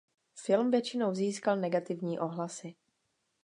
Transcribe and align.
Film 0.35 0.71
většinou 0.71 1.13
získal 1.13 1.57
negativní 1.57 2.19
ohlasy. 2.19 2.75